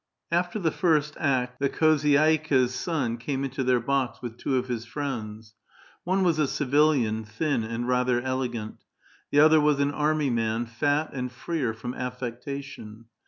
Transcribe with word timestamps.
After 0.31 0.57
the 0.57 0.71
first 0.71 1.15
act 1.19 1.59
the 1.59 1.69
khozydika's 1.69 2.73
son 2.73 3.17
came 3.17 3.43
into 3.43 3.63
their 3.63 3.79
box 3.79 4.19
with 4.19 4.35
two 4.35 4.55
of 4.57 4.67
his 4.67 4.83
friends; 4.83 5.53
one 6.05 6.23
was 6.23 6.39
a 6.39 6.47
civilian, 6.47 7.23
thin 7.23 7.63
and 7.63 7.87
rather 7.87 8.19
elegant; 8.19 8.83
the 9.29 9.39
other 9.39 9.61
was 9.61 9.79
an 9.79 9.91
army 9.91 10.31
man, 10.31 10.65
fat, 10.65 11.11
and 11.13 11.31
freer 11.31 11.71
from 11.75 11.93
affectation. 11.93 13.05